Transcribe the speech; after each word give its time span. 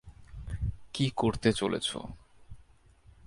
কী 0.93 1.11
করতে 1.15 1.53
চলেছো? 1.53 1.99